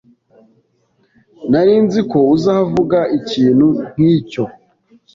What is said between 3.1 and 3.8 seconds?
ikintu